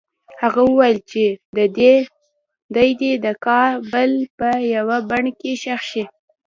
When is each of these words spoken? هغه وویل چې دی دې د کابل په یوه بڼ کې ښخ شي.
هغه 0.41 0.61
وویل 0.69 0.99
چې 1.11 1.23
دی 2.75 2.89
دې 3.01 3.11
د 3.25 3.27
کابل 3.45 4.11
په 4.37 4.49
یوه 4.75 4.97
بڼ 5.09 5.23
کې 5.39 5.51
ښخ 5.61 5.81
شي. 5.91 6.03